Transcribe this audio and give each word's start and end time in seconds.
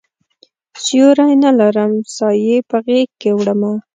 سیوری 0.83 1.33
نه 1.43 1.51
لرم 1.59 1.93
سایې 2.15 2.57
په 2.69 2.77
غیږکې 2.85 3.31
وړمه 3.35 3.73